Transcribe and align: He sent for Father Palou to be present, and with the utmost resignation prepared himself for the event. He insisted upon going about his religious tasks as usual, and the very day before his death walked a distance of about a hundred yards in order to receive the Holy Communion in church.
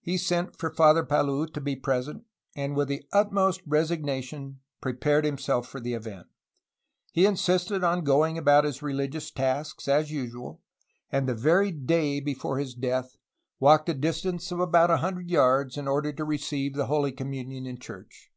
He 0.00 0.16
sent 0.16 0.54
for 0.56 0.70
Father 0.70 1.02
Palou 1.04 1.48
to 1.48 1.60
be 1.60 1.74
present, 1.74 2.22
and 2.54 2.76
with 2.76 2.86
the 2.86 3.02
utmost 3.12 3.62
resignation 3.66 4.60
prepared 4.80 5.24
himself 5.24 5.66
for 5.66 5.80
the 5.80 5.92
event. 5.92 6.28
He 7.10 7.26
insisted 7.26 7.78
upon 7.82 8.04
going 8.04 8.38
about 8.38 8.62
his 8.62 8.80
religious 8.80 9.32
tasks 9.32 9.88
as 9.88 10.12
usual, 10.12 10.62
and 11.10 11.28
the 11.28 11.34
very 11.34 11.72
day 11.72 12.20
before 12.20 12.60
his 12.60 12.74
death 12.76 13.16
walked 13.58 13.88
a 13.88 13.94
distance 13.94 14.52
of 14.52 14.60
about 14.60 14.92
a 14.92 14.98
hundred 14.98 15.32
yards 15.32 15.76
in 15.76 15.88
order 15.88 16.12
to 16.12 16.24
receive 16.24 16.74
the 16.76 16.86
Holy 16.86 17.10
Communion 17.10 17.66
in 17.66 17.76
church. 17.80 18.30